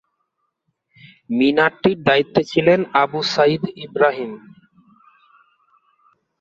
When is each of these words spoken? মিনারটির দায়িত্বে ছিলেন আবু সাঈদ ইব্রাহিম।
মিনারটির 1.29 1.97
দায়িত্বে 2.07 2.41
ছিলেন 2.51 2.79
আবু 3.01 3.19
সাঈদ 3.33 3.63
ইব্রাহিম। 3.85 4.31